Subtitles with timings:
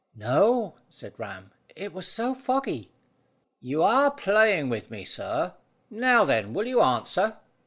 [0.15, 1.51] "No," said Ram.
[1.75, 2.91] "It was so foggy."
[3.59, 5.53] "You are playing with me, sir.
[5.91, 7.37] Now then, will you answer?"